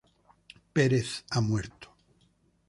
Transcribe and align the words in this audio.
Walsh 0.75 1.15
ha 1.31 1.39
muerto. 1.41 1.87